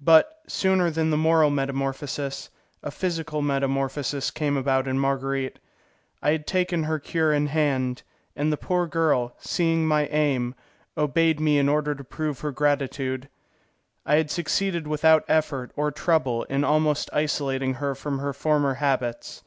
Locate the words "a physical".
2.80-3.42